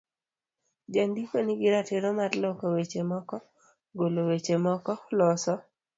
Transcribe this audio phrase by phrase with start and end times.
[0.93, 3.35] Jandiko nigi ratiro mar loko weche moko,
[3.97, 5.53] golo weche moko, loso